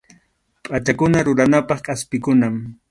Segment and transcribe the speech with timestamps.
[0.63, 2.55] Pʼachakuna ruranapaq kʼaspikunam.